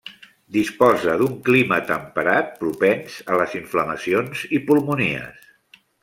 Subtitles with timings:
[0.53, 5.47] Disposa d'un clima temperat, propens a les inflamacions i pulmonies.